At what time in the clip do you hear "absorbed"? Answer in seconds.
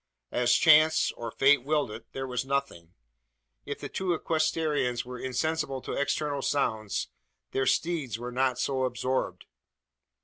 8.85-9.45